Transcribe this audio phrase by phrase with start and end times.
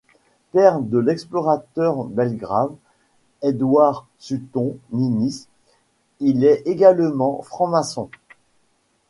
[0.51, 2.73] Père de l'explorateur Belgrave
[3.43, 5.45] Edward Sutton Ninnis,
[6.19, 8.09] il est également franc-maçon.